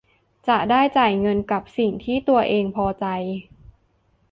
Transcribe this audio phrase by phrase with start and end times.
[0.47, 3.05] จะได้จ่ายเงินกับสิ่งที่ตัวเองพอใจ